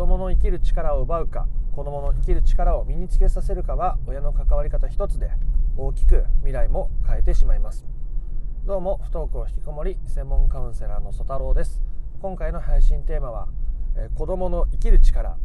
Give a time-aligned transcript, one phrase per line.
[0.00, 5.30] どもの生きる力を奪うか子どもの生きる力を身につけさせるかは親の関わり方一つで
[5.76, 7.84] 大きく未来も変えてしまいます。
[8.64, 11.82] どうも不登校引きこもり専門カウンセラーの曽太郎です。
[12.22, 13.48] 今回の配信テーマは、
[13.94, 15.36] えー、子どもの生きる力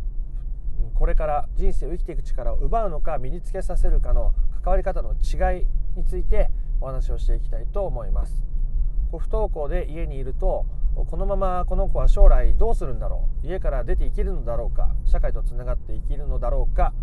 [0.93, 4.33] これから人生を生きていく力を奪うのか身につけさせるかの
[4.63, 5.67] 関わり方の違い
[5.97, 6.49] について
[6.79, 8.41] お話をしていきたいと思います。
[9.11, 10.65] 不登校で家にいると
[10.95, 13.47] このままこの子は将来どうするんだろう？
[13.47, 14.89] 家から出ていけるのだろうか？
[15.05, 16.93] 社会とつながっていけるのだろうか？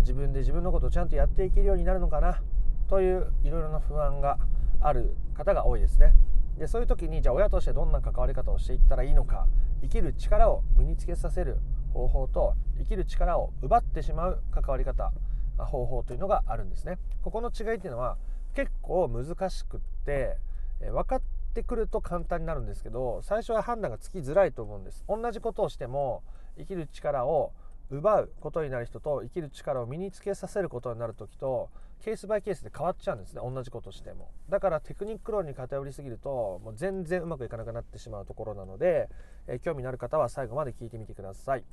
[0.00, 2.42] 自分で自分のことをちゃんとやっていけるようになるのかな？
[2.88, 4.38] といういろいろな不安が
[4.80, 6.14] ある方が多いですね。
[6.58, 9.46] でそういう時にじゃあ親としてどんな関わり方をしていったらいいのか？
[9.82, 11.58] 生きる力を身につけさせる
[11.92, 15.12] 方法と生きる力を奪ってしまう関わり方
[15.58, 16.98] 方法というのがあるんですね。
[17.22, 18.16] ここの違いっていうのは
[18.54, 20.38] 結構難しくって
[20.80, 21.22] 分かっ
[21.54, 25.04] ってくると簡単になるんですけど最初は判断がつきづらいと思うんです。
[25.08, 26.24] 同じことをしても
[26.58, 27.52] 生きる力を
[27.90, 31.68] 奪うことになる人と生きる力を身につけさせることになる時と
[32.00, 33.40] ケースバイケースで変わっちゃうんですね。
[33.44, 34.30] 同じことしても。
[34.50, 39.08] だからテクニック論に偏りすぎるともう全然うまくいかなくなってしまうところなので、
[39.46, 41.64] え興味のある方は最後まで聞いてみてください。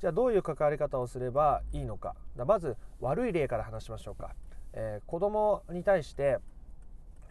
[0.00, 2.16] じゃあどういう関わり方をすればいいのか。
[2.36, 4.34] まず悪い例から話しましょうか、
[4.72, 6.40] えー、子供に対して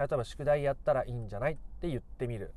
[0.08, 2.54] 例えば宿題やったらいいんじゃないって言ってみる、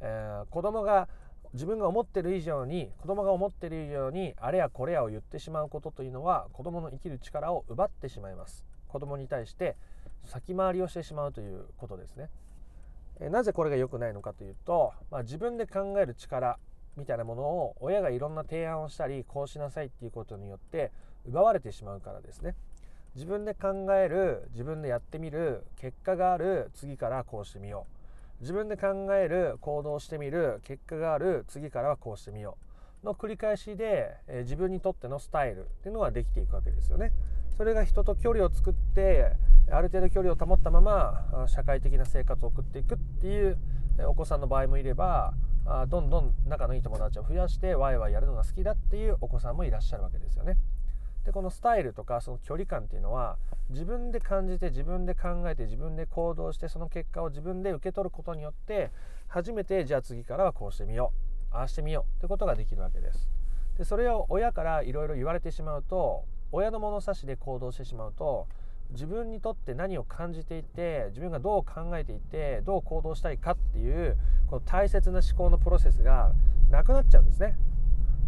[0.00, 1.08] えー、子供が
[1.52, 8.64] 自分が思ってる以上に子供が思ってる以上にあれやこれやを言ってしまうことというのは子供の生きる力を奪ってしまいます。
[8.88, 9.76] 子供に対して
[10.24, 12.30] 先回りをしてしまうということですね、
[13.20, 16.58] えー、なぜこれが良くないのかというと、まあ、自分で考える力
[16.96, 20.90] みたいなものを親がいろんな提案をしたりこうしなさいっていうことによって
[21.26, 22.54] 奪われてしまうからですね。
[23.16, 27.86] 自分で考える自分でやってみる結果がある次からこうしてみよ
[28.38, 32.58] う自分で考える行動してみる結果がある次からはこうしてみよ
[33.02, 37.12] うの繰り返しで、え自分にとってのスタイルっていうのができていくわけですよね。
[37.56, 39.32] それが人と距離を作って
[39.70, 43.58] ある程度距離を保ったまま社会的な生活を送っていくっていう
[44.06, 45.32] お子さんの場合もいれば
[45.88, 50.58] どんどん仲のいい友達を増やしてワイワイやるのが好きだっていうお子さんもいらっしゃるわけですよね。
[51.26, 53.36] でこのスタイルとかその距離感っていうのは
[53.70, 58.92] 自分で感じて自分で考えて自分で行動してその結果を自分で受け取ることによって
[59.26, 61.12] 初めてじゃあ次からはこうしてみよ
[61.52, 63.28] うああしてみようってことができるわけです。
[63.76, 68.46] でそれを親からいろいろ言われてしまうと親の物差しで行動してしまうと
[68.92, 74.16] 自分にとって何を感じていて自分がどう考えていてどう行動したいかっていう
[74.48, 76.32] この大切な思考のプロセスが
[76.70, 77.56] なくなっちゃうんですね。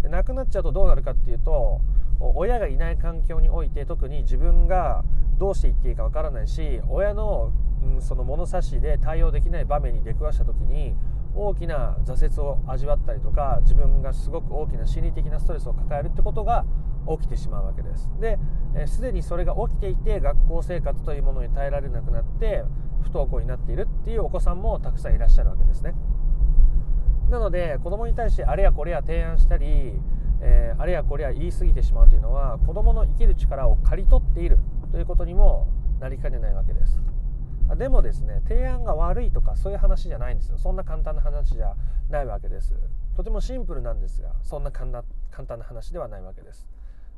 [0.03, 1.81] でなくなっちゃうとどうなるかっていうと
[2.21, 5.05] 親がいない環境において特に自分が
[5.39, 7.53] どうしていっていいかわからないし親の、
[7.83, 10.97] うん、その物差しで対応できない場面に出くわした時に
[11.35, 16.65] 大きな挫折を味わったりとか自分がすごく大きな心理的なストレスを抱えるってことが
[17.09, 18.11] 起きてしまうわけです。
[18.21, 18.39] で
[18.87, 22.65] すで、にそれが起きていて学校生活というものに耐えられなくなって
[23.03, 25.95] 不登校になっているっていうお子さんもたくさんいらっしゃるわけですね。
[27.31, 30.01] なので子供に対してあれやこれや提案したり
[30.41, 34.59] えー、あれやこれや言い過ぎてしまうというのは子どもの生きる力を刈り取っている
[34.93, 35.69] ということにも
[36.01, 37.01] なりかねないわけです。
[37.77, 40.59] でもですね提案が悪いとかそういう話じゃないんですよ。
[40.59, 41.75] そんな簡単な話じゃ
[42.09, 42.75] ないわけです。
[43.17, 46.67] とてもシンプルなんですがそんな簡単な話ではないわけです。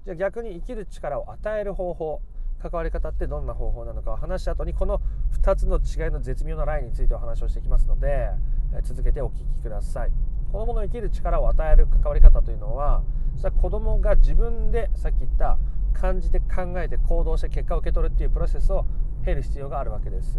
[0.05, 2.23] じゃあ逆に生きる力を与える方法
[2.61, 5.01] 関わり方ってどんな方法なのかを話した後にこの
[5.43, 8.31] 2つの違いの絶妙なラインについてお話をしていきますので
[8.83, 10.30] 続けてお聞きください。
[10.53, 13.03] 子供の生きる力を与える関わり方というのは
[13.37, 15.59] それは子供が自分でさっき言った
[15.93, 18.87] 感じて考えて行動して結果を受け取るっていうプロセスを
[19.25, 20.39] 経る必要があるわけです。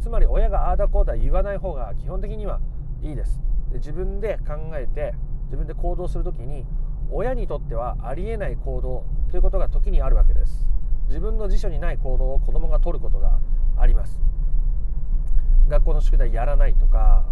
[0.00, 2.60] つまり親がああだこうだ言わない方が基本的には
[3.02, 3.40] いいです。
[3.70, 5.14] で自分で考えて
[5.46, 6.64] 自分で行動する時に
[7.10, 10.68] 親にとってはありえない行動ということが時にあるわけです。
[11.08, 13.38] 自分の辞書にない行動を子供が取ることが
[13.76, 14.20] あります。
[15.68, 17.24] 学校の宿題やらないとか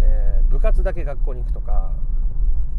[0.00, 1.92] えー、部活だけ学校に行くとか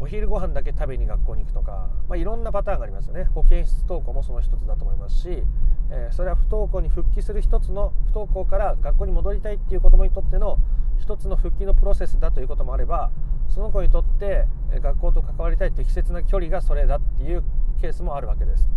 [0.00, 5.44] お昼ご飯だけ食べに学校に行くとか、まあ、いろんなパターンがありますよね保健室登校もその一つだと思いますし、
[5.90, 10.58] えー、それは不登校に復帰する一つの不登校から学校に戻りたいっていう子どもにとっての
[11.00, 13.12] 一つの復帰のプロセスだということもあれば
[13.48, 14.46] その子にとって
[14.80, 17.44] 学校と関わりたい適切な距離がそれだっていう
[17.80, 18.68] ケースもあるわけです。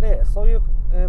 [0.00, 0.62] でそういう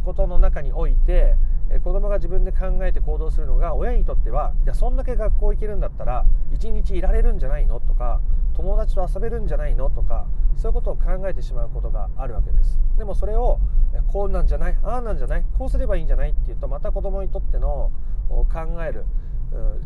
[0.03, 1.35] ことの中において
[1.79, 7.79] 子供が自分で考えて行動するのが親にとってはじゃあそんだけ学校行けるんだったら一日いられるんじゃないの？
[7.79, 8.19] とか
[8.53, 9.89] 友達と遊べるんじゃないの？
[9.89, 10.27] とか
[10.57, 12.79] そういうことを考えてしまうことがあるわけです。
[12.97, 13.59] でもそれを
[14.07, 17.91] こうなんじゃないああなんじゃないこうすればいいんじゃないっていうとまた子供にとっての
[18.29, 18.45] 考
[18.83, 19.05] える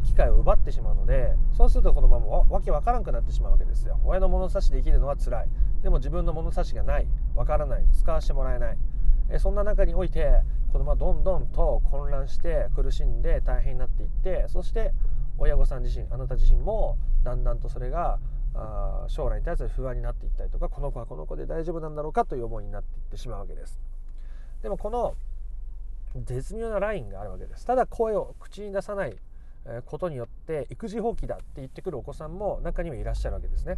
[0.06, 4.00] 機会を奪ってしまうのでそうすると子供もわけわからなくなってしまうわけですよ。
[4.06, 5.48] 親の物差しで生きるのは辛い。
[5.82, 7.08] でも自分の物差しがない。
[7.36, 7.86] わからない。
[7.94, 8.78] 使わせてもらえない。
[9.30, 10.42] えそんな中において
[10.72, 14.92] 子供はどんどんと混乱して苦しんで大変になっていってそして
[15.38, 18.20] 親御さん自身あなた自身もだんだんとそれが
[18.54, 23.80] あ将来に対する不安になっていったりとかこの子はこの子で大丈夫なんだろうかという思いになっていってしまうわけです。
[24.62, 25.16] でもこの
[26.24, 27.66] 絶妙なラインがあるわけです。
[27.66, 29.18] ただ声を口に出さない
[29.86, 33.78] ことによって育児放棄だって言ってくるお子さんも中にはいらっしゃるわけですね。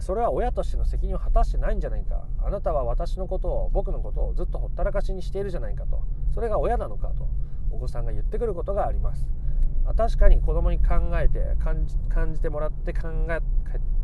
[0.00, 2.24] それは親としての責任を果たしてないんじゃないか。
[2.44, 6.02] あなたは私のことを僕のことをずっとほったらかしにしているじゃないかと。
[6.34, 7.28] それが親なのかと
[7.70, 9.26] お子さんが言ってくることがあります。
[9.96, 13.40] 確かに子供に考えて感じてもらって考え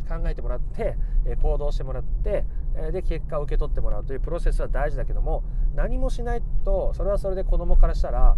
[0.07, 0.97] 考えてもらって
[1.41, 2.45] 行動してもらって
[2.91, 5.43] で結果を受け取ってもらうというプロセスは大事だけども
[5.75, 8.35] 何もしないとそれはそれで子供からしたら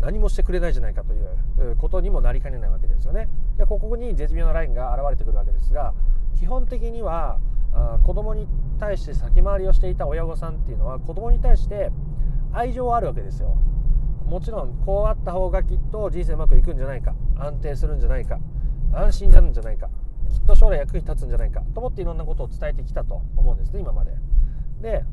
[0.00, 3.28] 何もしてくれないじゃないかということにもなりかねないわけですよね。
[3.58, 5.94] でここに絶妙なラインが現れてくるわけですが
[6.38, 7.38] 基本的には
[7.72, 8.46] あ子供に
[8.78, 11.90] 対して先回りをしていた親御さんっていうのは子供に対して
[12.52, 13.56] 愛情はあるわけですよ。
[14.26, 18.38] もちろんこうあった方がきっと人生うまくいくんじゃないか安定するんじゃないか
[18.92, 19.90] 安心になるんじゃないか
[20.30, 24.12] きっと将来役に立つんじゃないかと思っていろんなことを伝えてきたと思うんですね今まで。
[24.80, 25.04] で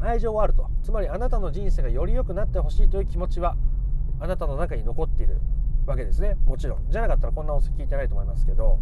[0.00, 3.56] 愛情はあるとつまりあなたの人生がより良くなってほしいという気持ちは
[4.20, 5.40] あなたの中に残っている
[5.86, 8.78] わけですねもちろんじゃなかったらこんな音声聞いてないと思いますけど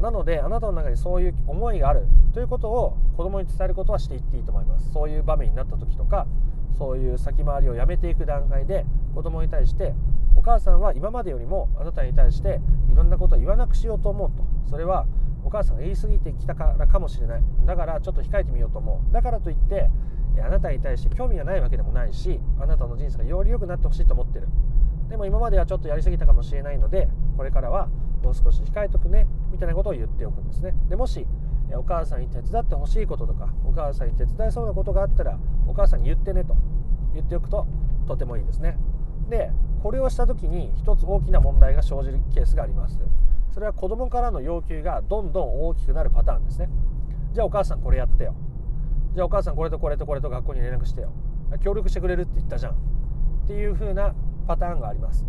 [0.00, 4.92] なのであなたの中にそういう思いがあるということを子供に伝えることはしていっていいと思います。
[4.92, 6.26] そういう場面になった時とか
[6.76, 8.84] そういう先回りをやめていく段階で
[9.14, 9.94] 子供に対して
[10.36, 12.60] お母さんは今までよりもあなたに対して
[12.90, 14.44] いろんなことを言わなくしようと思うと。
[14.68, 15.06] それは
[15.44, 17.42] お母さんが言い過ぎてきたからかもしれない。
[17.66, 19.12] だからちょっと控えてみようと思う。
[19.12, 19.90] だからといって
[20.44, 24.48] あなたに対して興味がないわけでもないしあなたの人生がより良くなってほしいと思ってる。
[25.08, 27.88] でも今まではちょっとやりすぎたかもしれないのでこれからは
[28.24, 30.74] もう少し控えとくねみたいなことを言っておくんですね。
[30.88, 31.26] でもし
[31.76, 36.56] お母さんに手伝ってほしいこととかお母さんに手伝いそうなことがあったらお母さんに言ってねと
[37.12, 37.66] 言っておくと
[38.06, 38.78] とてもいいですね。
[39.28, 39.50] で
[39.82, 42.98] これをした時に一つ大きな問題が生じるケースがあります。
[43.52, 46.68] それは子供からの要求がどんどん大きくなるパターンですね。
[47.32, 48.34] じゃあお母さんこれやってよ。
[49.14, 51.12] じゃあお母さんこれとこれとこれと学校に連絡してよ。
[51.62, 52.72] 協力してくれるって言ったじゃん。
[52.72, 52.76] っ
[53.46, 54.14] ていう風な
[54.46, 55.24] パターンがあります。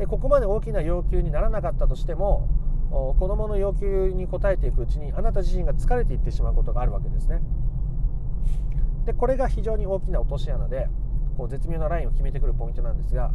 [0.00, 2.48] でここまで大きな要求にならなかったとしても
[2.90, 7.42] 子どもの要求に応えていくうちにあなた自身が疲れていってしまうことがあるわけですね。
[9.04, 10.88] でこれが非常に大きな落とし穴で
[11.36, 13.30] こう絶妙なラインを決めてくるポイントなんですが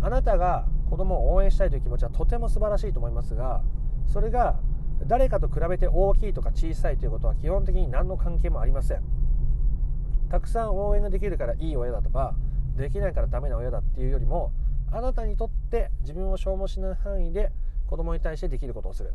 [0.00, 3.62] あなたが子供を応援したいという気持ちはとても素晴らしいと思いますが
[4.06, 4.58] それが
[5.06, 9.02] 誰かと比べて大きいとか小さいということは基本的に何の関係もありません。
[10.30, 12.34] たくさん応援ができるからいい親だとか
[12.76, 14.52] できないからダメな親だっていうよりも
[14.92, 17.52] あなたにとって自分を消耗しない範囲で
[17.88, 19.14] 子供に対してできることをする。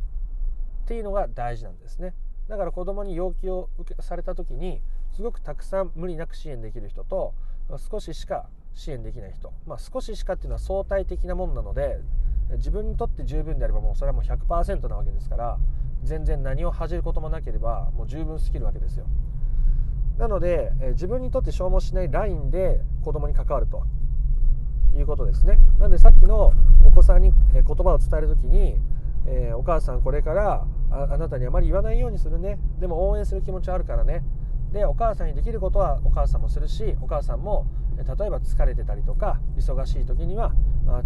[0.86, 2.14] っていうのが大事なんですね。
[2.48, 4.82] だから子供に要求を受けされた時に
[5.16, 7.34] すごくたくさん無理なく支援できる人と
[7.90, 8.46] 少ししか
[8.76, 12.00] 支援できない人、まあ、少ししかっていうのは相対的なもんなので
[12.58, 15.58] 自分にとって十分であればもうそれはもう100%なわけですから
[16.04, 19.08] 全然何を恥じることもなければもう十分すぎるわけですよ。
[20.18, 23.84] なので、え自分にとって消耗しないラインで子供に関わると。
[24.96, 25.60] いうことですね。
[25.80, 26.52] なのでさっきの
[26.86, 28.80] お子さんに言葉を伝える時に、
[29.28, 32.58] えー、お母さんこれからあなたにあまり言わないようにするね。
[32.80, 34.24] でも応援する気持ちはあるからね。
[34.72, 37.66] でお母さんにできることはお母さんもするしお母さんも
[37.98, 40.54] 例えば疲れてたりとか忙しい時には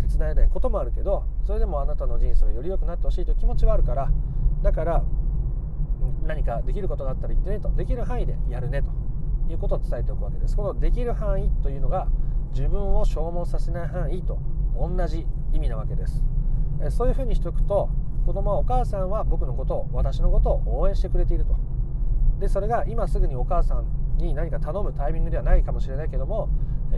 [0.10, 4.12] 手伝えないこともあるけどそれでもあなたの人生がより良くなってほしいという気持ちはあるから。
[4.64, 5.04] だから
[6.26, 7.70] 何かできることがあったら言ってねと。
[7.72, 8.90] できる範囲でやるねと。
[9.52, 10.56] いうことを伝えておくわけです。
[10.56, 12.08] このできる範囲というのが
[12.52, 14.40] 自分を消耗させない範囲と
[14.76, 16.24] 同じ意味なわけです。
[16.90, 17.90] そういうふうにしておくと
[18.26, 21.56] 子供はお母さんは僕のことを私のことを応援してくれていると。
[22.40, 23.86] でそれが今すぐにお母さん
[24.18, 26.50] に何か頼むタイミングではないかもしれないけども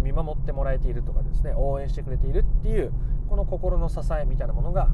[0.04, 2.94] 見守ってもらえているとかですね応援してくれているっていう
[3.28, 4.90] この心の支えみたいなものが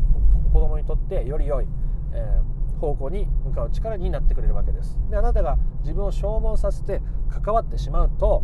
[0.54, 1.68] 子供にとってより良い、
[2.14, 4.98] えー方向に向かう力になってくれるわけです。
[5.10, 8.44] であなたが自分を消耗させて関わってしまうと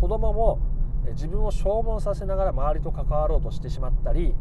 [0.00, 0.58] 子供も
[1.12, 4.34] 自分を消耗させながら周りと関わろうとしてしまったり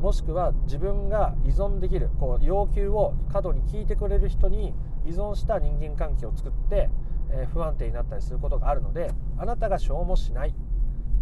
[0.00, 4.74] もしくは自分が依存できるこう要求を過度に聞いてくれる人に
[5.06, 6.90] 依存した人間関係を作って、
[7.30, 10.54] え不安定になったりすることがあるのであなたが消耗しない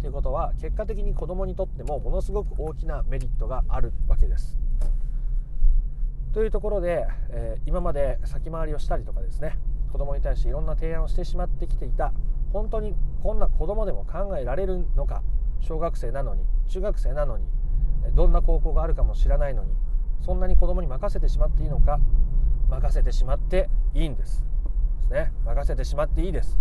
[0.01, 4.57] ということは結果的に子供にとってもものすごく大きなメリットがあるわけです。
[6.33, 9.57] というところで、え、今まで先回りをしたりとかですね
[9.91, 12.13] 子供に対していろんな提案をしてしまってきていた
[12.51, 15.21] 本当にこんな子供でも考えられるのか？
[15.61, 17.45] 小学生なのに中学生なのに
[18.15, 19.73] どんな高校があるかも知らないのに
[20.21, 21.99] そんなに子供に任せてしまっていいのか？
[22.69, 24.43] 任せてしまっていいんです。
[25.01, 25.33] ですね。
[25.45, 26.59] 任せてしまっていいです。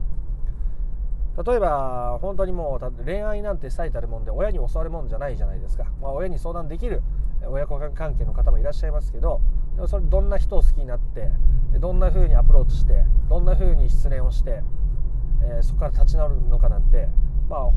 [1.47, 7.01] 例えば本当にもう恋愛なんて最たるもんで親に教わるもんじゃないじゃないですか、まあ、親に相談できる
[7.47, 9.41] 親子関係の方もいらっしゃいますけど
[9.77, 11.31] でもそれどんな人を好きになって
[11.79, 14.65] どんな風にアプローチしてどんな風に失恋をして、
[15.43, 17.09] えー、そこから立ち直るのかなんて
[17.49, 17.71] まあ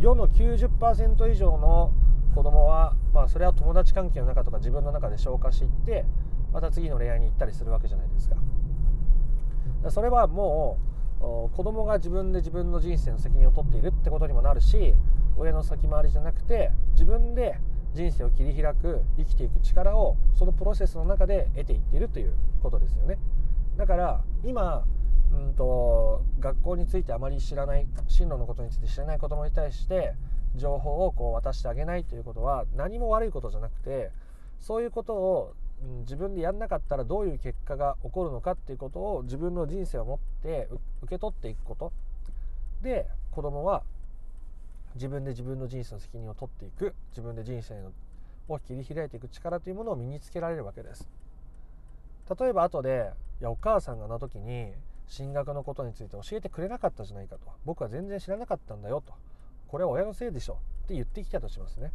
[0.00, 1.92] 世の90%以上の
[2.34, 6.04] 子供はまあそれは友達関係の中とか自分の中で消化していって
[6.52, 8.36] また次の恋愛に行ったりするわけじゃないですか。
[9.90, 10.78] それはも
[11.20, 14.94] う子供が自分で自分の人生の責任を取っているってことにもなるし
[15.36, 17.58] 親の先回りじゃなくて自分で
[17.94, 23.18] 人生を切り開く生きていく力をそのプロセスの中で得ていっているということですよね
[23.76, 24.84] だから今
[25.32, 30.14] うんと学校についてあまり知らない進路のことについて知らない子供に対して
[30.54, 34.10] 情報をこう渡してあげないということは何も悪いことじゃなくて
[34.60, 35.54] そういうことを
[36.00, 40.68] 自分でやんなかったらどういう結果が起こるのかっていうことを自分の人生を持って
[41.02, 41.92] 受け取っていくこと。
[42.82, 43.82] で子供は
[44.94, 46.94] 自分で自分の人生の責任を取っていく。
[47.10, 47.74] 自分で人生
[48.48, 51.06] を切り開いていく力というものを身につけられるわけです。
[52.40, 54.72] 例えば後でいやお母さんがあの時に
[55.06, 57.46] 進学のことについて教えてくれなかったじゃないかと。
[57.64, 59.14] 僕は全然知らなかったんだよと。
[59.68, 61.92] これは親のせいでしょって言ってきたとしますね。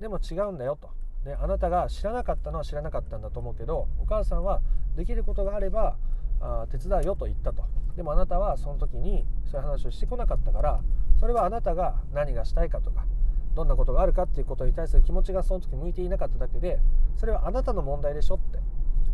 [0.00, 0.90] でも違うんだよと。
[1.24, 4.60] であなたが知らなかったのは知らなかったんだと思うけどお母さんは
[4.94, 5.96] できることがあれば
[6.40, 7.64] あ手伝うよと言ったと。
[7.96, 10.80] でもあなたはその時にそういう話をしてこなかったから
[11.20, 13.06] それはあなたが何がしたいかとか
[13.54, 16.80] どんなことがあるかっていうことに対する気持ちがその時向いていなかっただけで
[17.16, 18.58] それはあなたの問題でしょって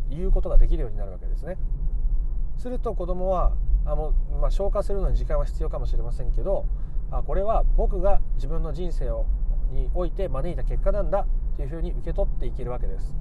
[0.08, 1.56] 言うことができるようになるわけですね。
[2.60, 3.52] すると子供は
[3.86, 6.66] あもう、まあ、消化するのに時間は必要かもしれませんけど
[7.10, 9.26] あこれは僕が自分の人生を
[9.72, 13.16] において招いた結果なんだっていうふうに受け取っていけるわけです。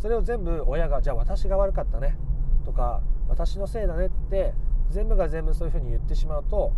[0.00, 2.16] それを全部親がじゃあ私が悪かったね
[2.64, 4.54] とか私のせいだねって
[4.90, 6.72] 全部が全部そういうふうに言ってしまうと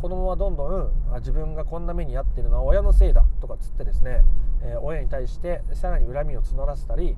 [0.00, 4.22] 子供はどんどんあ自分がこんな目に遭ってるのは親のせいだとかつってですね、
[4.62, 7.16] えー、親に対してさらに恨みを募らせたり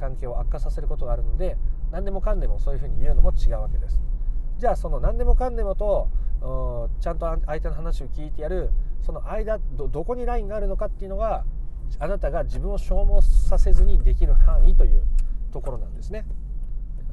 [0.00, 1.56] 関係を悪化させることがあるので
[1.90, 4.00] 何でもかんでもそういうふうに言うのも違うわけです。
[4.58, 6.08] じゃあその何でもかんでもと
[7.00, 8.70] ちゃんと相手の話を聞いてやる。
[9.00, 11.44] その間どこにラインがあるのかっていうのが
[11.98, 15.02] あなたが自分を消耗させずにできる範囲という
[15.52, 16.26] ところなんですね。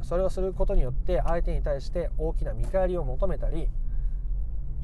[0.02, 3.70] それをすることによって相手に対して大きな見返りを求めたり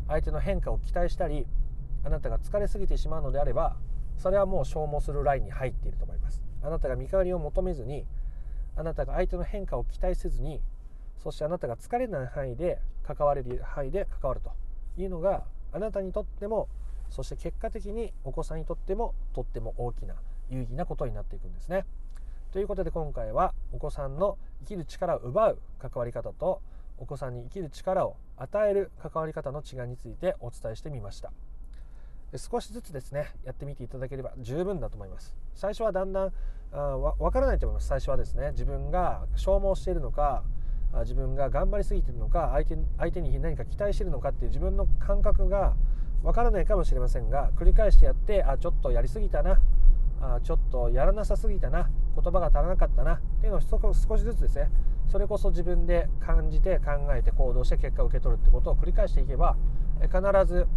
[0.08, 1.46] 相手の変化を期待したり
[2.04, 3.76] あなたが疲れすぎてしまうのであれば
[4.18, 6.42] それはもう消耗するラインに入っていると思います。
[6.64, 8.06] あなたが見返りを求めずに
[8.76, 10.62] あなたが相手の変化を期待せずに
[11.18, 14.52] そしてあなたが疲れない範囲で関われる範囲で関わると
[14.98, 16.68] いうのがあなたにとっても
[17.10, 20.16] そして結果的にお子さんにとってもとっても大きな
[20.50, 21.86] 有意義なことになっていくんですね。
[22.52, 26.62] ということで今回はお子さんの生きる力を奪う関わり方と
[26.98, 31.32] お子さんに生きる力を与える関わり方の違いについてお伝えしてみました
[32.36, 36.34] 少しずつですねやってみていただければ十分だと思います最初はだんだん
[36.74, 38.52] あ分からないと思います最初はですね。
[38.52, 40.44] 自分が消耗しているのか
[41.00, 45.74] 自分が頑張りすぎているのか相手相手に何か期待しているのかっていう自分の感覚が
[46.24, 49.60] わからないかもしれませんが繰り返してやってあちょっとやりすぎたな
[50.22, 54.70] あちょっとやらなさすぎたな言葉が足らなかったなっていうのを少しずつですね
[55.10, 59.56] それこそ自分で感じて考えて行動して結果を受け取るってことを繰り返していけば
[60.02, 60.68] 必ず、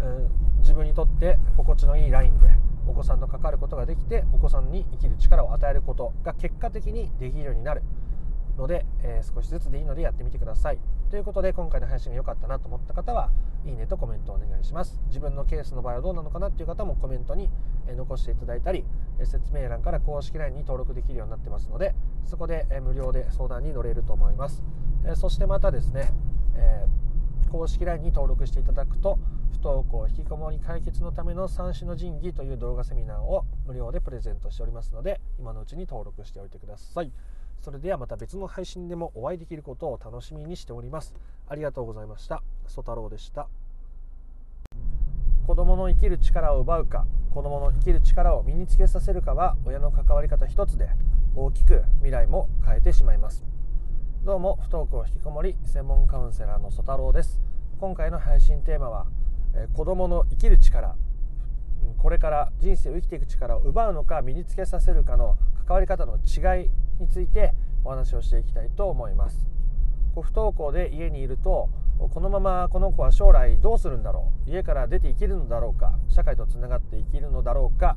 [0.00, 2.48] うん、自分にとって心地のいいラインで
[2.86, 7.82] お子さんと関わることができてお子さんに生きる力を与えることが結果的にできるようになる
[8.56, 10.78] ので、えー、少しずつでいいのでやってみてください。
[11.10, 13.30] ということで今回の配信が良かったなと思った方は
[13.64, 15.00] いいねとコメントをお願いします。
[15.06, 17.50] 自分のケースの場合はどうなのかなっていう方もコメントに
[17.86, 18.84] 残していただいたり
[19.24, 24.62] 説明欄から公式 LINE に登録できるようになってますのでそこで無料で相談に乗れると思います。
[25.14, 26.12] そしてまたですね、
[26.54, 27.11] えー、
[27.52, 29.18] 公式 LINE に登録していただくと
[29.52, 37.12] 不登校引きこもり解決のための三種の神器という動画セミナーを無料でプレゼントしておりますので今のうちに登録しておいてください。
[37.60, 41.14] それではまた別の配信でもお会いできることを楽しみにしております。
[41.46, 42.42] ありがとうございました。
[42.66, 43.48] ソ太郎でした。
[45.46, 50.88] 子供の生きる力を奪うか、子供の生きる力を身につけさせるかは親の関わり方一つで
[51.36, 53.51] 大きく未来も変えてしまいます。
[54.24, 57.40] どうも不登校引きこもり専門カウンセラーのソ太郎です。
[57.80, 59.06] 今回の配信テーマは、
[59.52, 60.94] え子供の生きる力
[61.98, 65.36] これから人生を生きていく力を奪うのか身につけさせるかの
[65.66, 67.52] 関わり方の違いについて
[67.82, 69.44] お話をしていきたいと思います
[70.14, 77.96] 不登校で家にいるとこのままこの子は将来どうするんだろう家から出ていけるのだろうか社会とつながっていけるのだろうか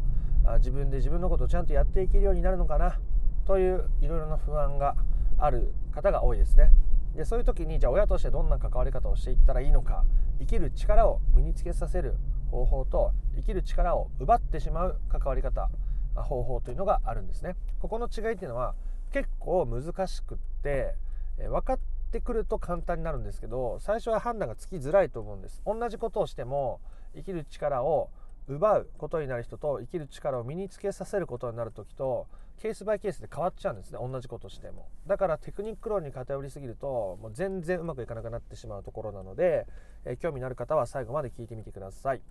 [0.57, 2.97] 自分で自分のことをちゃんとやっていけるようになるのかな
[3.45, 4.95] といういろいろな不安が
[5.37, 6.71] ある方が多いですね。
[7.15, 10.03] でそういう時にじゃあ親としてどんな関わり方をしていったらいいのか
[10.39, 12.17] 生きる力を身につけさせる
[12.51, 15.69] 方法と生きる力を奪ってしまう関わり方
[16.15, 17.55] 方法というのがあるんですね。
[17.79, 18.75] ここの違いっていうのは
[19.11, 20.95] 結構難しくって
[21.37, 21.79] 分かっ
[22.11, 25.61] てくると簡単になるんですけど最初は判断がつきづらいと思うんです。
[25.65, 26.81] 同じことをしても
[27.15, 28.09] 生きる力を
[28.47, 32.27] 奪うことになる人と生きる力を身につけさせることになる時と
[32.61, 33.99] ケースバイケースで変わっちゃうんですね。
[34.01, 34.87] 同じことしても。
[35.07, 39.67] だからテクニック論に偏りすぎるともう全然うまくいかなくなってしまうところなので、
[40.05, 42.21] え興味のある方は最後まで聞いてみてください。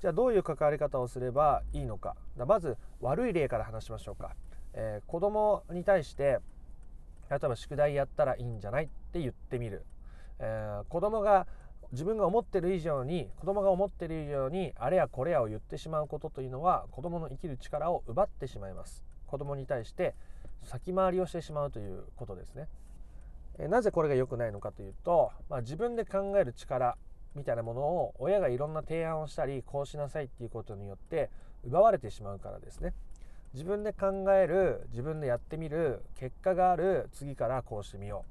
[0.00, 2.16] じゃあどういう関わり方をすればいいのか。
[2.36, 4.36] まず悪い例から話しましょうか、
[4.74, 6.38] えー、子供に対して
[7.30, 9.84] 例えば宿題やったらいいんじゃないって言ってみる、
[10.38, 11.46] えー、子供が
[11.92, 19.07] 自分が思ってる以上に子供が思ってる以上にあれやこれやを言ってしまうことというのは子供の生きる力を奪ってしまいます。
[19.28, 20.14] 子供に対して
[20.64, 22.68] 先回りをしてしまうということですね。
[23.68, 26.96] なぜこれが良くないのかというと、まあ、自分で考える力
[27.34, 31.30] みたいなものを親がいろんな提案をしたりこうしなさいっていうことによって
[31.64, 32.94] 奪われてしまうからですね。
[33.54, 38.24] 自分で考える自分でやってみる結果がある次からこうしてみよ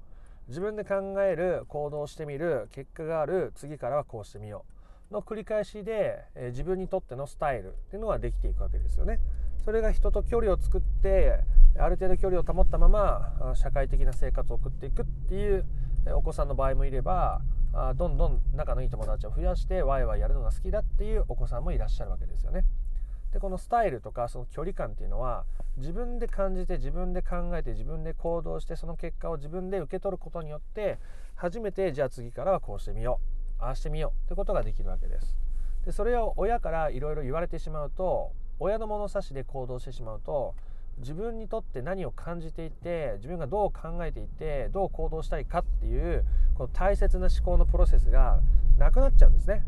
[0.48, 0.50] う。
[0.50, 4.66] 自分で考える行動してみる結果がある次からはこうしてみよ
[5.12, 5.14] う。
[5.14, 9.20] の繰り返しで、え自分にとってのスタイルっていうのができていくわけですよね。
[9.68, 11.42] それが人と距離を作って
[11.78, 15.66] ある程度距離を保ったまま社会的な生活を送っていくっていう
[16.16, 17.42] お子さんの場合もいれば
[17.98, 22.64] どんどん仲のいい友達を増やしてワイワイやるのが好きだっていうお子さんもいらっしゃるわけですよね。
[23.34, 25.44] でこのスタイルとかその距離感っていうのは
[25.76, 30.98] 自分で感じて自分で考えて自分で行動してその結果を自分で受け取ることによって
[31.36, 33.20] 初めてじゃあ次からはこうしてみよ
[33.60, 35.36] うああしてみようってことができるわけです。
[35.84, 40.56] でそれを親からいろいろ言われてしまうと親の物差しで行動してしまうと
[41.00, 48.40] 自分にとって何を感じていて自分がどう考えていてどう行動したいかっていうこの大切な思考のプロセスが
[48.78, 49.64] なくなっちゃうんですね。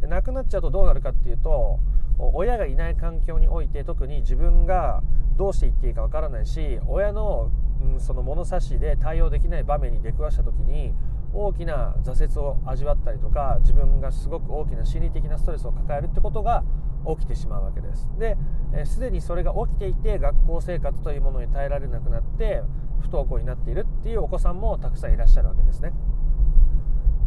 [0.00, 1.78] でなくなっちゃうとどうなるかっていうと
[2.18, 5.02] 親がいない環境において特に自分が
[5.36, 7.50] どうしていっていいかわからないし親の、
[7.82, 10.94] うん、その物差しで対応できない場面に出くわした時に
[11.32, 16.64] 大きな挫折を味わったりとか自分がすごく大きな心理的なストレスを抱えるってことが
[17.06, 18.08] 起きてしまうわけです。
[18.18, 18.36] で、
[18.72, 22.62] えー、にそれが起きていて学校生活というものに耐えられなくなって
[23.00, 25.92] 不登校になっているっていうお子さんもたくさんいらっしゃるわけですね。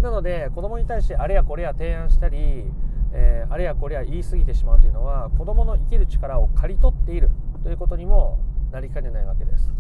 [0.02, 2.72] なので子供に対してあれやこれや提案したり、
[3.14, 7.30] えー、あれやこれや言い過ぎてしまうというのは子供の生きる力を刈り取っている
[7.64, 8.40] ということにも
[8.72, 9.72] なりかねないわけです。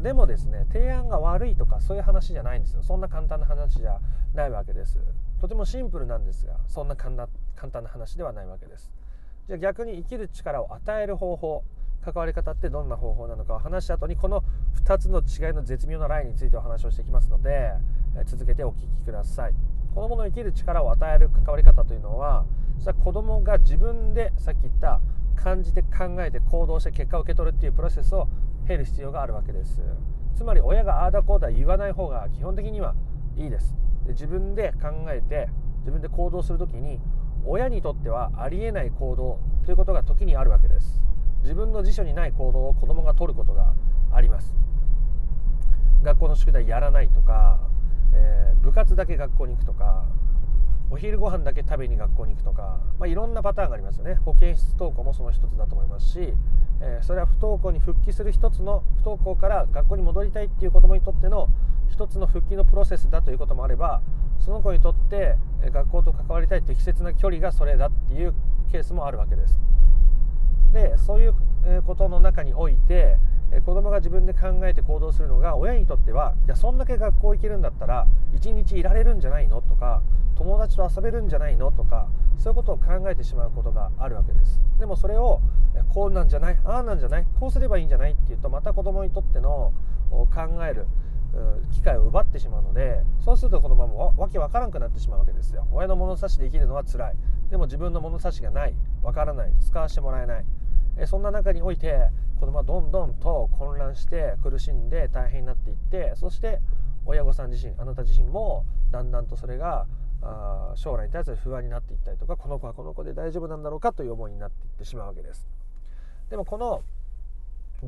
[0.00, 2.82] でもですね提案が悪いとかそういう話じゃないんですよ。
[2.82, 3.98] そんな簡単な話じゃ
[4.34, 4.98] ないわけです。
[5.40, 8.92] とてもシンプルなんですがそんな簡単な話ではないわけです。
[9.46, 11.62] じゃあ逆に生きる力を与える方法
[12.04, 14.42] 関わり方ってどんな方法なのかを話した後にこの
[14.84, 17.72] 2つの違いの絶妙なラインについてお話をしていきますので
[18.26, 19.54] 続けてお聞きください。
[19.94, 22.44] 子供の生きる力を与える関わり方というのは
[22.80, 25.00] それは子供が自分でさっき言った
[25.36, 28.28] 感じて考えて行動して結果を受け取るっていうプロセスを
[28.66, 29.80] 経る必要があるわけです。
[30.34, 32.94] つまり親がああだこうだ言わない方が基本的には
[33.36, 33.76] いいです。
[34.06, 35.48] で自分で考えて
[35.80, 37.00] 自分で行動する時に
[37.46, 41.00] 親にとってはありえない行動ということが時にあるわけです。
[41.42, 43.72] 自分の辞書にない行動を子供が取ることが
[44.12, 44.54] あります。
[46.02, 47.60] 学校の宿題やらないとか、
[48.12, 50.04] えー、部活だけ学校に行くとか
[50.90, 54.14] お昼ご飯だけ食べに学校に行くとか、まあ、いろんなパターンがありますよね。
[54.24, 56.32] 保健室登校もその一つだと思いますし、
[56.80, 61.48] えー、それは不登校に復帰する一つの不登校から学校に戻りたいっていう子どもにとっての
[61.88, 64.00] 一つの復帰のプロセスだということもあれば
[64.40, 65.36] その子にとって
[65.72, 68.34] 学校と関わりたい適切な距離がそれだっていう
[68.70, 69.58] ケースもあるわけです。
[70.72, 71.34] でそういう
[71.84, 73.16] ことの中において
[73.64, 79.62] 子供が自分で考えて行動するのが親にとってはいやそんだけ学校行けるんだったら一日いられるんじゃないの？
[79.62, 80.02] とか
[80.36, 81.72] 友達と遊べるんじゃないの？
[81.72, 84.60] とかそういうことを考えてしまうことがあるわけです。
[84.78, 85.40] でもそれを
[85.94, 89.72] こうなんじゃないああなんじゃないこうすればいいんじゃないっていうとまた子供にとっての
[90.10, 90.26] 考
[90.68, 90.86] える
[91.72, 95.66] 機会を奪ってしまうのでそうすると子供もわけわからなくなってしまうわけですよ。
[95.72, 97.14] 親の物差しで生きるのは辛い。
[97.50, 98.74] でも自分の物差しがない。
[99.02, 99.52] わからない。
[99.60, 100.44] 使わせてもらえない。
[100.98, 102.08] えそんな中において
[102.40, 106.60] 子供はどんどんと混乱して苦しんで大変になっていってそして
[107.04, 109.86] 親御さん自身あなた自身もだんだんとそれが
[110.22, 115.46] あ将来に対する不安になっていったりとかこの子はこの子で大丈夫なんだろうかという思いになっていってしまうわけです。
[116.30, 116.82] でもこの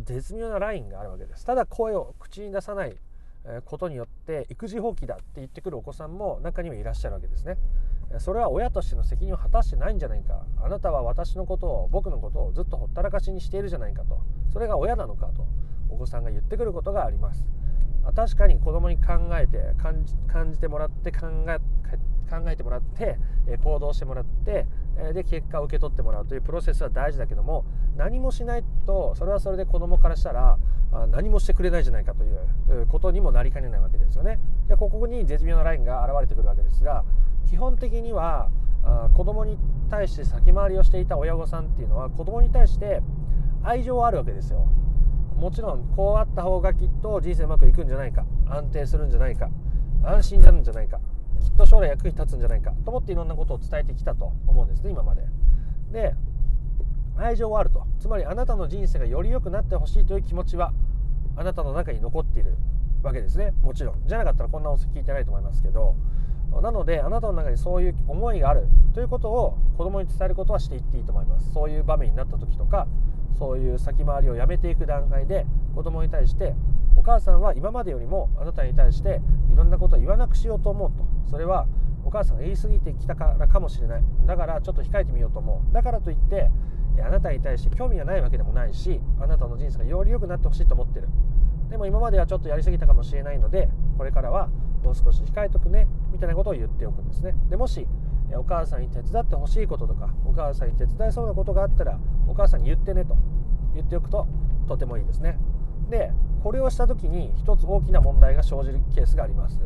[0.04, 1.44] 絶妙なラインがあるわけです。
[1.44, 2.96] ただ声を口に出さない
[3.64, 7.56] ことによって育児放棄だって言ってくるお子さんも中にはいらっしゃるわけですね。
[8.18, 10.42] それは親としての責任を果たしてないんじゃないか。
[10.62, 14.20] あなたは私のことを僕のことをずっとほったらかしにしているじゃないかと。
[14.52, 15.46] それが親なのかと
[15.90, 17.44] お子さんが言ってくることがあります。
[18.14, 21.58] 確かに子供に考えて感じ感じてもらって考え
[22.28, 23.18] 考えてもらって
[23.62, 24.66] 行動してもらって
[25.14, 27.64] で結果を受け取ってもらうというプロセスは大事だけども
[27.96, 30.58] 何もしないとそれはそれで子供からしたら
[31.10, 34.38] 何もしてくれないじゃないかということにもなりかねないわけですよね。
[34.68, 37.04] でここに絶妙なラインが現れてくるわけですが
[37.46, 38.48] 基本的には
[39.14, 39.58] 子供に
[39.90, 43.02] 対して先回りをしていた親御さんっていうのは子供に対して
[43.62, 44.66] 愛情はあるわけですよ。
[45.36, 49.48] もちろんこうあった方がきっと人生うまくいくんじゃないか安定するんじゃないか
[50.02, 50.98] 安心になるんじゃないか
[51.40, 55.22] きっと将来役に立つんじゃないかと思っていろんなことを伝えてきたと思うんですね今まで。
[55.92, 56.14] で
[57.18, 57.84] 愛情はあると。
[57.98, 60.72] つまりあなたの人生がより良くなってほしいという気持ちは
[61.36, 62.56] あなたの中に残っている
[63.02, 63.52] わけですね。
[63.62, 64.06] もちろん。
[64.06, 65.94] じゃなかったらこんな音声聞いてないと思いますけど
[66.62, 71.52] なのであなたの中にそういう思いがあるということを子供に伝えることはしていっていいと思います。
[71.52, 72.86] そういう場面になった時とか
[73.38, 76.54] そういう先回りをやめていく段階で子供に対して
[76.96, 79.20] お母さんは今までよりもあなたに対して
[79.52, 81.04] いろんなことを言わなくしようと思うと。
[81.30, 81.66] それは
[82.04, 84.02] お母さんが言い過ぎてきたからかもしれない。
[84.26, 85.74] だからちょっと控えてみようと思う。
[85.74, 86.50] だからといって
[87.02, 91.08] あなたに対して興味がないわけでもないしあなたの人生がより良くなってほしいと思ってる。
[91.70, 94.48] でも今まではちょっとやりすぎたかもしれないのでこれからは
[94.82, 97.34] もう少し控えとくねみたいなことを言っておくんですね。
[97.50, 97.86] でもし
[98.34, 103.16] お母さんに手伝ってほしいこととかお母さんに手伝いそうなことがあったらお母さんに言ってねと
[103.74, 104.26] 言っておくと
[104.66, 105.38] とてもいいですね。
[105.90, 109.60] でこれをした時に一つ大きな問題が生じるケースがあります。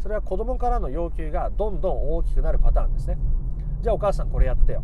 [0.00, 3.18] それは子供からの要求がどんどん大きくなるパターンですね。
[3.82, 4.82] じゃあお母さんこれやってよ。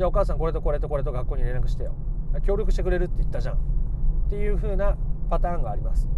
[0.00, 1.94] じゃあお母さんこれとこれとこれと学校に連絡してよ。
[2.46, 3.56] 協力してくれるって言ったじゃん。
[3.56, 3.58] っ
[4.30, 4.96] ていう風な
[5.28, 6.08] パターンがあります。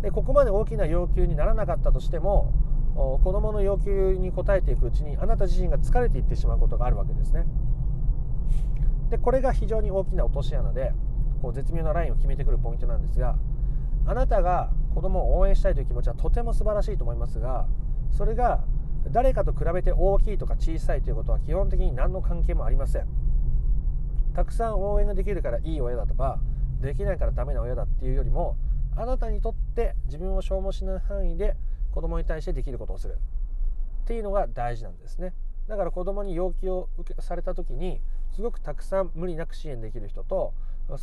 [0.00, 2.52] でここまで大きな要求にならなかったとしても
[2.94, 7.46] 子どもの要求に応えていくうちにあなた自身が疲れていってしまうことがあるわけですね。
[9.10, 10.92] でこれが非常に大きな落とし穴で
[11.42, 13.36] こう絶妙なラインを決めてくるポイントなんですが
[14.06, 17.66] あなたが子供を応援したいという気持ちはとても素晴らしいと思いますが
[18.12, 18.62] それが
[19.10, 23.06] 誰かと比べて大きいとか小さいということは基本的に何の関係もありません。
[24.34, 26.38] たくさん応援ができるからいい親だとか
[26.80, 28.56] できないからダメな親だっていうよりも
[28.96, 31.56] あなたにとって自分を消耗しない範囲で
[31.92, 33.18] 子供に対してできることをする。
[34.04, 35.34] っていうのが大事なんですね。
[35.68, 40.54] だから子供に要求を受けされた時にすごくたくさん無理なく支援できる人と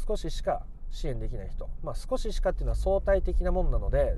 [0.08, 4.17] 少ししか支援できない人、まあ、少ししかっていうのは相対的なもんなので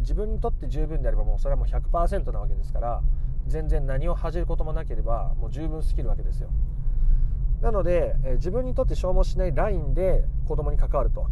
[0.00, 3.02] 自分にとって十分であればもうそれはもう100%なわけですから
[3.46, 6.48] 全然何を恥じることもなければもう十分すぎるわけですよ。
[7.60, 11.28] なので自分にとって消耗しないラインで子供に関わると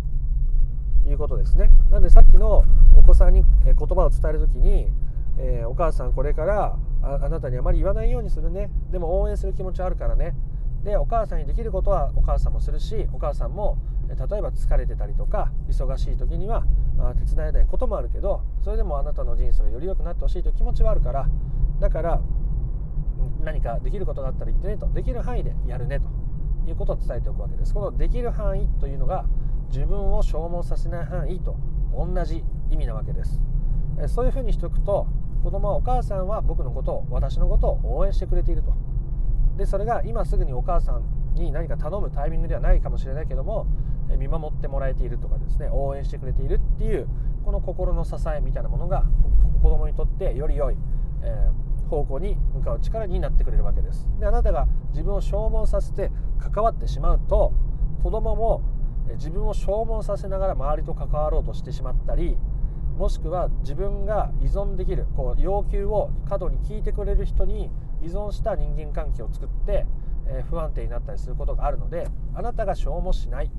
[1.09, 1.71] いうことですね。
[1.91, 2.65] なのでさっきの
[2.97, 4.93] お子さんに言葉を伝える時に、
[5.39, 8.71] え、お母さんこれからあなたにあまり言わないようにするね。
[8.93, 10.35] でも応援する気持ちはあるからね。
[10.85, 16.65] でお母さんにできることはお母さんもするしお母さんも例えば疲れてたりとか忙しい時には
[17.19, 21.29] 手伝えないこともあるけどそれでもあなたの人生がより良くなってほしいという気持ちはあるから
[21.81, 22.21] だから
[23.45, 26.09] 何かできることがあったら言ってねとできる範囲でやるねと
[26.69, 27.73] いうことを伝えておくわけです。
[27.73, 29.25] このできる範囲というのが
[29.69, 31.57] 自分を消耗させない範囲と
[31.95, 33.41] 同じ意味なわけです。
[34.09, 35.07] そういうふうにしておくと
[35.43, 38.75] 子供はお母さんは僕のことを私のことを応援してくれていると。
[39.61, 43.67] でそれが今すぐにお母さんに何か頼むタイミングではないかもしれないけども
[44.19, 47.07] 見守ってもらえているとかですね応援してくれているっていう
[47.45, 49.05] この心の支えみたいなものが
[49.63, 50.77] 子供にとってより良い、
[51.23, 54.09] えー、方向に向かう力になってくれるわけです。
[54.19, 57.53] であなたが自分を消耗させて関わってしまうと
[58.03, 58.63] 子供も
[59.17, 62.39] 自分を消耗させながら周りと関わろうとしてしまったり
[62.97, 67.71] もしくは自分が依存できるこう要求を過度に聞いてくれる人に
[68.03, 69.87] 依存した人間関係を作って、
[70.27, 73.51] え不安定になったりすることがあるのであなたが消耗しない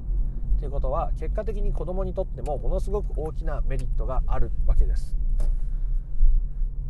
[0.60, 5.18] ということは結果的に子供にとってもものすごく大きなメリットがあるわけです。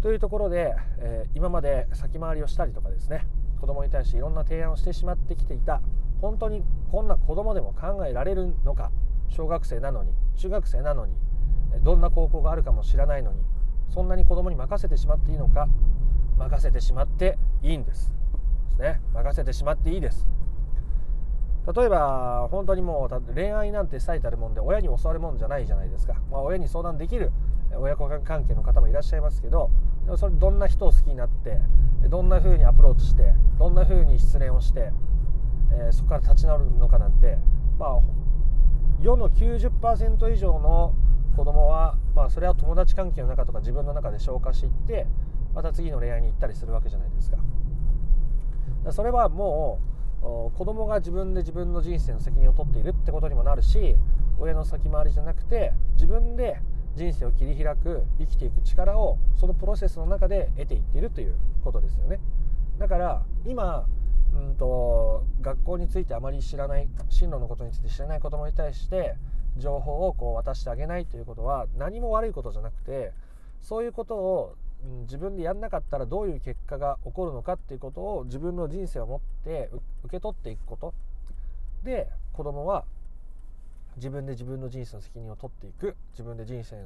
[0.01, 3.25] というところで、え今まで先回りをしたりとかですね
[3.59, 5.81] 子供に対していろんな提案をしてしまってきていた
[6.19, 8.91] 本当にこんな子供でも考えられるのか
[9.29, 11.13] 小学生なのに中学生なのに
[11.83, 13.39] どんな高校があるかも知らないのに
[13.89, 15.67] そんなに子供に任せてしまっていいのか
[16.37, 18.11] 任せてしまっていいんです。
[18.69, 19.01] ですね。
[19.13, 20.27] 任せてしまっていいです。
[21.75, 27.31] 例えば本当にもう恋愛なんて最たるもんで親に教わるもんじゃないじゃないですか、まあ、親に相談できる
[27.75, 29.69] 親子関係の方もいらっしゃいますけど
[30.05, 31.59] でもそれどんな人を好きになって
[32.09, 34.91] どんな風にアプローチしてどんな風に失恋をして、
[35.71, 37.37] えー、そこから立ち直るのかなんて
[37.77, 37.99] まあ
[38.99, 40.95] 世の90%以上の
[41.35, 45.07] 子供はまあそれは友達関係の中とか自分の中で消化していって
[45.53, 47.37] また次の恋愛に行ったりするわけじゃないですか。
[48.91, 49.79] それはも
[50.23, 53.95] う子供が自分で自分の人生の責任を取っているってことにもなるし
[54.39, 56.59] 親の先回りじゃなくて自分で
[56.95, 62.19] 人生を切り開く生きていく力をそのプロセスの中で得ていっているということですよね。
[62.77, 63.85] だから今
[64.33, 69.15] うんと学校についてあまり知らない進路のことについて知らない子どもに対して
[69.57, 73.11] 情報をこう渡してあげないということは何も悪いことじゃなくて
[73.59, 74.55] そういうことを
[75.01, 79.69] 自分でやんなかったらどういう結果が起こるのかっていうことを自分の人生を持って
[80.03, 80.93] 受け取っていくこと。
[81.83, 82.85] で子供は
[83.97, 85.95] 自分で自分の人生の責任を取っていく。
[86.11, 86.77] 自分で人生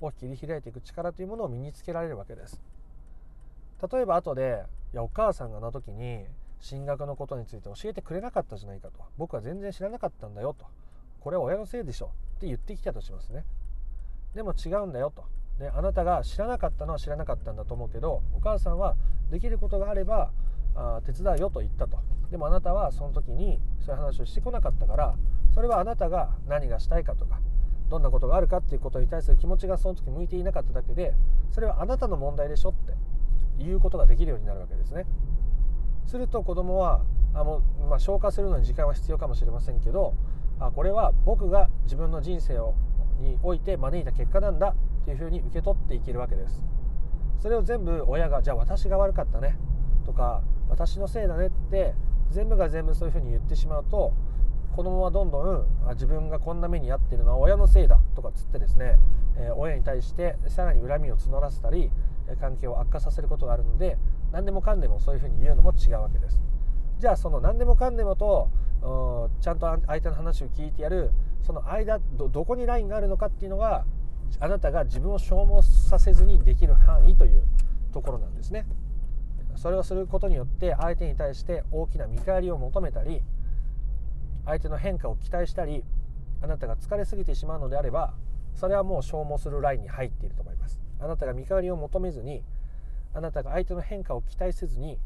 [0.00, 2.60] を切り開いていく力というものを身につけられるわけです。
[3.90, 6.24] 例えば後でいやお母さんがあの時に
[6.60, 8.94] 進学のことについて教えてくれなかったじゃないかと。
[9.16, 10.66] 僕は全然知らなかったんだよと。
[11.20, 12.10] これは親のせいでしょ。
[12.36, 13.44] って言ってきたとしますね。
[14.34, 15.24] でも違うんだよと。
[15.58, 18.96] であなたが知らなかったのは知らなかったんだと思うけどお母さんは
[19.30, 20.30] できることがあれば
[20.74, 21.98] あ手伝うよと言ったと。
[22.30, 25.14] でもあなたはその時にそういう話をしてこなかったから
[25.54, 27.40] それはあなたが何がしたいかとか
[27.90, 31.14] どんなことがあるかっていうことに対する気持ちがその時向いていなかっただけで
[31.50, 32.94] それはあなたの問題でしょって
[33.58, 35.04] 言うことができるようになるわけですね。
[36.06, 37.02] すると子供は
[37.34, 40.14] あもう、まあ、消化するのに時間は必要かもしれませんけど
[40.58, 42.74] あこれは僕が自分の人生を
[43.20, 44.74] において招いた結果なんだ。
[45.02, 46.64] っていうふうに受け取っていけるわけです。
[47.40, 49.56] それを全部親がじゃあ私が悪かったね
[50.06, 51.94] とか私のせいだねって
[52.30, 54.12] 全部が全部そういうふうに言ってしまうと
[54.76, 58.96] 子供はどんどん自分がこんな目に遭ってるのは親のせいだとかつってですね、
[59.36, 61.90] えー、親に対してさらに恨みを募らせたり
[62.40, 63.98] 関係を悪化させることがあるので
[64.30, 66.40] 何でもかんでもそういうふうに言うのも違うわけです。
[66.98, 68.48] じゃあその何でもかんでもと
[69.40, 71.10] ちゃんと相手の話を聞いてやる
[71.42, 73.84] その間どこにラインがあるのかっていうのが
[74.40, 77.42] あなたが自分を消耗させずにできる範囲という
[77.92, 78.66] ところなんですね。
[79.56, 83.22] それをすることによって相手に対して大きな見返りを求めたり
[84.44, 85.84] 相手の変化を期待したり
[86.40, 88.14] あなたが疲れすぎてしまうのであれば
[88.54, 90.80] それはもう消耗するラインに入っていると思います。
[91.00, 92.42] あなたが見返りを求めずに
[93.14, 94.98] あなたが相手の変化を期待せずに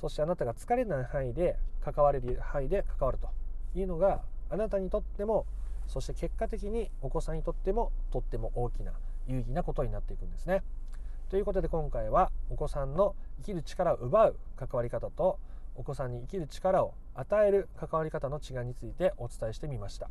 [0.00, 3.28] そしてあなたが疲れない範囲で関われる範囲で関わると
[3.78, 5.46] いうのがあなたにとっても
[5.92, 8.92] そして結果的にお子さんにとってもとっても大きな
[9.26, 10.62] 有意義なことになっていくんですね。
[11.28, 15.38] ということで今回はお子さんの生きる力を奪う関わり方と
[15.76, 20.08] お子さんに生きる力を与える関わり方の違いについてお伝えしてみました。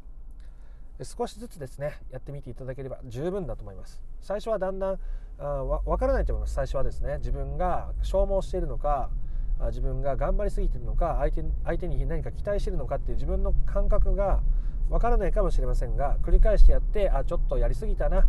[1.03, 4.03] 少しずつですねやってみていただければ十分だと思います。
[4.21, 4.99] 最初はだんだん
[5.39, 6.53] あ分からないと思います。
[6.53, 9.09] 最初はですね自分が消耗しているのか
[9.69, 14.41] 自分が頑張りすぎているのか相手相手に何か期待しているのかっていう自分の感覚が
[14.91, 18.27] 分からないかもしれませんが繰り返してやってあちょっとやりすぎたな。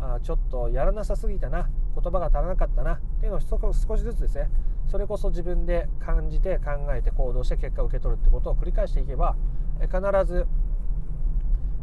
[0.00, 1.70] あちょっとやらなさすぎたな。
[1.94, 2.94] 言葉が足らなかったな。
[2.94, 4.50] っていうのを少しずつですね。
[4.86, 9.34] それこそ自分で感じて考えて行動して結果を受け取るってことを繰り返していけば
[9.80, 10.46] 必ず、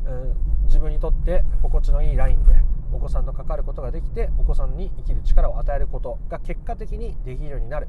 [0.05, 2.53] うん、自分にとって心地のいいラインで
[2.93, 7.87] お子さんと関わることができてお子さんに生きる力を与えることが結果的にできるようになる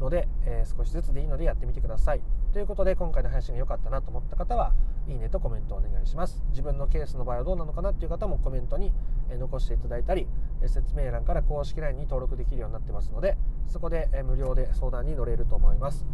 [0.00, 2.20] ので、えー、少しずつでいいのでやってみてください。
[2.58, 4.72] ということで今回の配信が良かったなと思った方は
[5.06, 6.42] いいねとコメントをお願いします。
[6.50, 8.92] 自分のケースの場合はどうなのかなっていう方もコメントに
[9.30, 10.26] 残していただいたり
[10.66, 16.04] 説明欄から公式 LINE に登録できるようになってますのでそこで無料で相談に乗れると思います。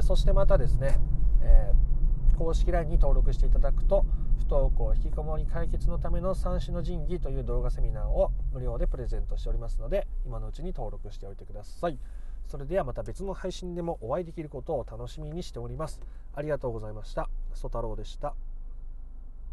[0.00, 0.98] そしてまたですね、
[1.40, 1.72] え、
[2.36, 4.04] 公式 LINE に登録していただくと
[4.40, 11.96] 不登校引きこもり解決のための三種の神器という動画セミナーを無料でプレゼントしておりますので今のうちに登録しておいてください。
[12.52, 15.98] それではまた別の配信でもお会いできることを楽しみにしております。
[16.34, 17.30] ありがとうございました。
[17.54, 18.34] ソ太郎でした。